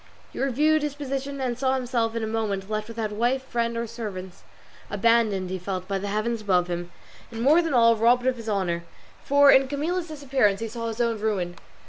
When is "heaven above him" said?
6.07-6.91